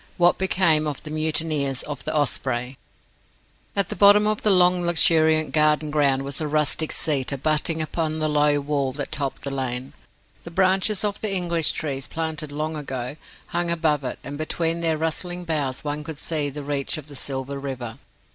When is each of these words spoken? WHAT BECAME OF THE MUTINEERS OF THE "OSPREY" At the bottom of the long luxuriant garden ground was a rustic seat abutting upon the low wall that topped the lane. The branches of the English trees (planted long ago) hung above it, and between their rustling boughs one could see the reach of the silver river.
WHAT 0.17 0.39
BECAME 0.39 0.87
OF 0.87 1.03
THE 1.03 1.11
MUTINEERS 1.11 1.83
OF 1.83 2.05
THE 2.05 2.15
"OSPREY" 2.15 2.75
At 3.75 3.89
the 3.89 3.95
bottom 3.95 4.25
of 4.25 4.41
the 4.41 4.49
long 4.49 4.81
luxuriant 4.83 5.51
garden 5.51 5.91
ground 5.91 6.23
was 6.23 6.41
a 6.41 6.47
rustic 6.47 6.91
seat 6.91 7.31
abutting 7.31 7.83
upon 7.83 8.17
the 8.17 8.27
low 8.27 8.59
wall 8.61 8.93
that 8.93 9.11
topped 9.11 9.43
the 9.43 9.51
lane. 9.53 9.93
The 10.41 10.49
branches 10.49 11.03
of 11.03 11.21
the 11.21 11.31
English 11.31 11.73
trees 11.73 12.07
(planted 12.07 12.51
long 12.51 12.75
ago) 12.75 13.15
hung 13.49 13.69
above 13.69 14.03
it, 14.03 14.17
and 14.23 14.39
between 14.39 14.81
their 14.81 14.97
rustling 14.97 15.43
boughs 15.43 15.83
one 15.83 16.03
could 16.03 16.17
see 16.17 16.49
the 16.49 16.63
reach 16.63 16.97
of 16.97 17.05
the 17.05 17.15
silver 17.15 17.59
river. 17.59 17.99